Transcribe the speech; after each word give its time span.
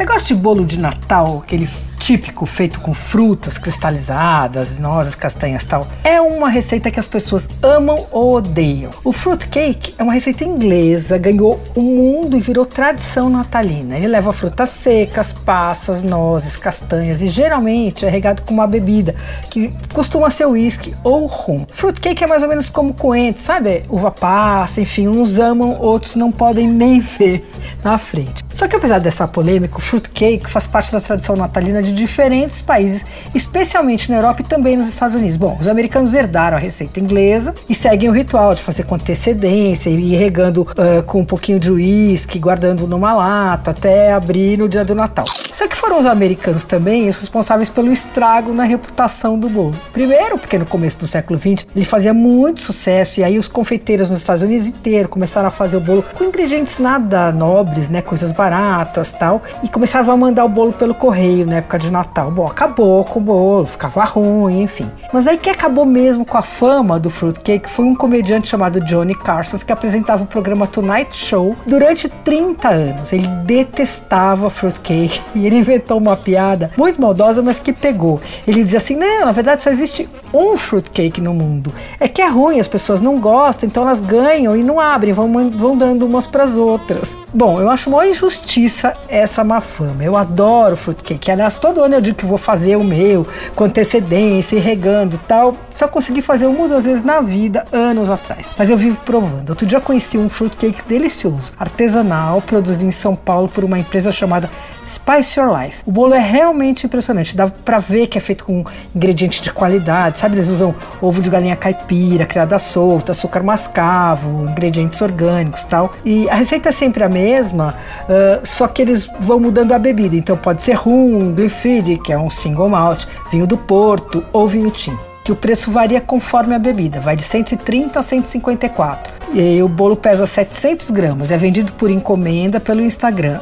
Você 0.00 0.06
gosta 0.06 0.28
de 0.28 0.34
bolo 0.34 0.64
de 0.64 0.78
Natal, 0.78 1.42
aquele 1.44 1.68
típico 1.98 2.46
feito 2.46 2.80
com 2.80 2.94
frutas 2.94 3.58
cristalizadas, 3.58 4.78
nozes, 4.78 5.14
castanhas 5.14 5.66
tal, 5.66 5.86
é 6.02 6.18
uma 6.18 6.48
receita 6.48 6.90
que 6.90 6.98
as 6.98 7.06
pessoas 7.06 7.46
amam 7.62 8.06
ou 8.10 8.36
odeiam. 8.36 8.90
O 9.04 9.12
fruit 9.12 9.46
cake 9.48 9.94
é 9.98 10.02
uma 10.02 10.14
receita 10.14 10.42
inglesa, 10.42 11.18
ganhou 11.18 11.62
o 11.76 11.82
mundo 11.82 12.34
e 12.34 12.40
virou 12.40 12.64
tradição 12.64 13.28
natalina. 13.28 13.98
Ele 13.98 14.08
leva 14.08 14.32
frutas 14.32 14.70
secas, 14.70 15.34
passas, 15.34 16.02
nozes, 16.02 16.56
castanhas 16.56 17.20
e 17.20 17.28
geralmente 17.28 18.06
é 18.06 18.08
regado 18.08 18.40
com 18.40 18.54
uma 18.54 18.66
bebida 18.66 19.14
que 19.50 19.70
costuma 19.92 20.30
ser 20.30 20.46
uísque 20.46 20.94
ou 21.04 21.26
rum. 21.26 21.66
Fruit 21.70 22.00
cake 22.00 22.24
é 22.24 22.26
mais 22.26 22.42
ou 22.42 22.48
menos 22.48 22.70
como 22.70 22.94
coentro, 22.94 23.42
sabe? 23.42 23.82
Uva 23.90 24.10
passa, 24.10 24.80
enfim, 24.80 25.06
uns 25.06 25.38
amam, 25.38 25.78
outros 25.78 26.16
não 26.16 26.32
podem 26.32 26.66
nem 26.66 26.98
ver 27.20 27.46
na 27.84 27.98
frente. 27.98 28.42
Só 28.54 28.66
apesar 28.80 28.98
dessa 28.98 29.28
polêmica, 29.28 29.76
o 29.76 29.80
fruit 29.80 30.08
cake 30.08 30.50
faz 30.50 30.66
parte 30.66 30.90
da 30.90 31.02
tradição 31.02 31.36
natalina 31.36 31.82
de 31.82 31.94
diferentes 31.94 32.62
países, 32.62 33.04
especialmente 33.34 34.10
na 34.10 34.16
Europa 34.16 34.40
e 34.40 34.44
também 34.44 34.74
nos 34.74 34.88
Estados 34.88 35.14
Unidos. 35.14 35.36
Bom, 35.36 35.58
os 35.60 35.68
americanos 35.68 36.14
herdaram 36.14 36.56
a 36.56 36.60
receita 36.60 36.98
inglesa 36.98 37.52
e 37.68 37.74
seguem 37.74 38.08
o 38.08 38.12
ritual 38.12 38.54
de 38.54 38.62
fazer 38.62 38.84
com 38.84 38.94
antecedência 38.94 39.90
e 39.90 40.16
regando 40.16 40.62
uh, 40.62 41.02
com 41.04 41.20
um 41.20 41.24
pouquinho 41.26 41.60
de 41.60 41.70
uísque, 41.70 42.38
guardando 42.38 42.86
numa 42.86 43.12
lata 43.12 43.70
até 43.70 44.14
abrir 44.14 44.56
no 44.56 44.66
dia 44.66 44.82
do 44.82 44.94
Natal. 44.94 45.26
Só 45.28 45.68
que 45.68 45.76
foram 45.76 45.98
os 45.98 46.06
americanos 46.06 46.64
também 46.64 47.06
os 47.06 47.18
responsáveis 47.18 47.68
pelo 47.68 47.92
estrago 47.92 48.54
na 48.54 48.64
reputação 48.64 49.38
do 49.38 49.50
bolo. 49.50 49.74
Primeiro, 49.92 50.38
porque 50.38 50.56
no 50.56 50.64
começo 50.64 50.98
do 50.98 51.06
século 51.06 51.38
XX 51.38 51.66
ele 51.76 51.84
fazia 51.84 52.14
muito 52.14 52.62
sucesso 52.62 53.20
e 53.20 53.24
aí 53.24 53.38
os 53.38 53.46
confeiteiros 53.46 54.08
nos 54.08 54.20
Estados 54.20 54.42
Unidos 54.42 54.66
inteiro 54.66 55.06
começaram 55.06 55.48
a 55.48 55.50
fazer 55.50 55.76
o 55.76 55.80
bolo 55.80 56.02
com 56.14 56.24
ingredientes 56.24 56.78
nada 56.78 57.30
nobres, 57.30 57.90
né, 57.90 58.00
coisas 58.00 58.32
baratas, 58.32 58.69
tal, 59.18 59.42
e 59.62 59.68
começavam 59.68 60.14
a 60.14 60.16
mandar 60.16 60.44
o 60.44 60.48
bolo 60.48 60.72
pelo 60.72 60.94
correio 60.94 61.46
na 61.46 61.56
época 61.56 61.78
de 61.78 61.90
Natal. 61.90 62.30
Bom, 62.30 62.46
acabou 62.46 63.04
com 63.04 63.18
o 63.18 63.22
bolo, 63.22 63.66
ficava 63.66 64.04
ruim, 64.04 64.62
enfim. 64.62 64.90
Mas 65.12 65.26
aí 65.26 65.36
que 65.36 65.50
acabou 65.50 65.84
mesmo 65.84 66.24
com 66.24 66.36
a 66.36 66.42
fama 66.42 66.98
do 66.98 67.10
fruitcake 67.10 67.68
foi 67.68 67.84
um 67.84 67.94
comediante 67.94 68.48
chamado 68.48 68.80
Johnny 68.80 69.14
Carson 69.14 69.58
que 69.58 69.72
apresentava 69.72 70.22
o 70.22 70.26
programa 70.26 70.66
Tonight 70.66 71.14
Show 71.14 71.56
durante 71.66 72.08
30 72.08 72.68
anos. 72.68 73.12
Ele 73.12 73.26
detestava 73.44 74.48
fruitcake 74.48 75.20
e 75.34 75.46
ele 75.46 75.58
inventou 75.58 75.98
uma 75.98 76.16
piada 76.16 76.70
muito 76.76 77.00
maldosa, 77.00 77.42
mas 77.42 77.58
que 77.58 77.72
pegou. 77.72 78.20
Ele 78.46 78.62
dizia 78.62 78.78
assim: 78.78 78.96
não, 78.96 79.26
na 79.26 79.32
verdade 79.32 79.62
só 79.62 79.70
existe 79.70 80.08
um 80.32 80.56
fruitcake 80.56 81.20
no 81.20 81.34
mundo. 81.34 81.72
É 81.98 82.08
que 82.08 82.22
é 82.22 82.28
ruim, 82.28 82.60
as 82.60 82.68
pessoas 82.68 83.00
não 83.00 83.18
gostam, 83.18 83.68
então 83.68 83.82
elas 83.82 84.00
ganham 84.00 84.56
e 84.56 84.62
não 84.62 84.78
abrem, 84.78 85.12
vão, 85.12 85.50
vão 85.50 85.76
dando 85.76 86.06
umas 86.06 86.26
para 86.26 86.44
as 86.44 86.56
outras. 86.56 87.16
Bom, 87.32 87.60
eu 87.60 87.68
acho 87.68 87.90
uma 87.90 88.06
injustiça 88.06 88.59
essa 89.08 89.44
má 89.44 89.60
fama. 89.60 90.02
Eu 90.02 90.16
adoro 90.16 90.76
fruitcake. 90.76 91.30
Aliás, 91.30 91.54
todo 91.54 91.82
ano 91.82 91.94
eu 91.94 92.00
digo 92.00 92.16
que 92.16 92.26
vou 92.26 92.38
fazer 92.38 92.76
o 92.76 92.84
meu 92.84 93.26
com 93.54 93.64
antecedência 93.64 94.60
regando 94.60 95.20
tal. 95.28 95.56
Só 95.74 95.86
consegui 95.88 96.22
fazer 96.22 96.46
uma 96.46 96.62
ou 96.62 96.68
duas 96.68 96.84
vezes 96.84 97.02
na 97.02 97.20
vida, 97.20 97.66
anos 97.72 98.10
atrás. 98.10 98.50
Mas 98.56 98.70
eu 98.70 98.76
vivo 98.76 98.98
provando. 99.04 99.50
Outro 99.50 99.66
dia 99.66 99.80
conheci 99.80 100.18
um 100.18 100.28
fruitcake 100.28 100.82
delicioso, 100.86 101.52
artesanal, 101.58 102.40
produzido 102.42 102.84
em 102.84 102.90
São 102.90 103.14
Paulo 103.14 103.48
por 103.48 103.64
uma 103.64 103.78
empresa 103.78 104.12
chamada 104.12 104.50
Spice 104.86 105.38
Your 105.38 105.50
Life. 105.56 105.82
O 105.86 105.90
bolo 105.90 106.14
é 106.14 106.18
realmente 106.18 106.86
impressionante, 106.86 107.36
dá 107.36 107.48
para 107.48 107.78
ver 107.78 108.06
que 108.06 108.18
é 108.18 108.20
feito 108.20 108.44
com 108.44 108.64
ingredientes 108.94 109.40
de 109.40 109.52
qualidade, 109.52 110.18
sabe? 110.18 110.36
Eles 110.36 110.48
usam 110.48 110.74
ovo 111.00 111.20
de 111.20 111.30
galinha 111.30 111.56
caipira, 111.56 112.26
criada 112.26 112.58
solta, 112.58 113.12
açúcar 113.12 113.42
mascavo, 113.42 114.48
ingredientes 114.48 115.00
orgânicos 115.00 115.64
tal. 115.64 115.92
E 116.04 116.28
a 116.28 116.34
receita 116.34 116.68
é 116.68 116.72
sempre 116.72 117.04
a 117.04 117.08
mesma, 117.08 117.74
uh, 118.04 118.46
só 118.46 118.66
que 118.66 118.82
eles 118.82 119.08
vão 119.20 119.38
mudando 119.38 119.72
a 119.72 119.78
bebida. 119.78 120.16
Então 120.16 120.36
pode 120.36 120.62
ser 120.62 120.74
rum, 120.74 121.34
Glenfiddich, 121.34 122.02
que 122.02 122.12
é 122.12 122.18
um 122.18 122.30
single 122.30 122.68
malt, 122.68 123.06
vinho 123.30 123.46
do 123.46 123.56
Porto 123.56 124.24
ou 124.32 124.46
vinho 124.48 124.70
tinto 124.70 125.10
que 125.22 125.32
o 125.32 125.36
preço 125.36 125.70
varia 125.70 126.00
conforme 126.00 126.54
a 126.54 126.58
bebida, 126.58 126.98
vai 126.98 127.14
de 127.14 127.22
130 127.22 128.00
a 128.00 128.02
154. 128.02 129.19
E 129.32 129.62
o 129.62 129.68
bolo 129.68 129.96
pesa 129.96 130.26
700 130.26 130.90
gramas, 130.90 131.30
é 131.30 131.36
vendido 131.36 131.72
por 131.74 131.90
encomenda 131.90 132.58
pelo 132.58 132.80
Instagram, 132.80 133.40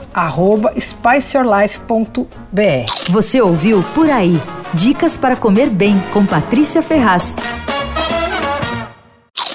spiceyourlife.br. 0.78 3.10
Você 3.10 3.40
ouviu 3.40 3.82
Por 3.94 4.10
Aí, 4.10 4.38
dicas 4.74 5.16
para 5.16 5.34
comer 5.34 5.70
bem 5.70 5.98
com 6.12 6.26
Patrícia 6.26 6.82
Ferraz. 6.82 7.34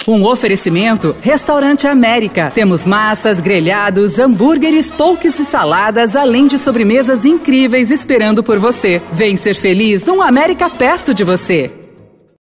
Um 0.08 0.26
oferecimento 0.26 1.16
Restaurante 1.22 1.88
América. 1.88 2.52
Temos 2.54 2.84
massas, 2.84 3.40
grelhados, 3.40 4.20
hambúrgueres, 4.20 4.92
polques 4.92 5.40
e 5.40 5.46
saladas, 5.46 6.16
além 6.16 6.46
de 6.46 6.58
sobremesas 6.58 7.24
incríveis 7.24 7.90
esperando 7.90 8.44
por 8.44 8.60
você. 8.60 9.02
Vem 9.14 9.38
ser 9.38 9.54
feliz 9.54 10.04
num 10.04 10.22
América 10.22 10.70
perto 10.70 11.14
de 11.14 11.24
você. 11.24 11.83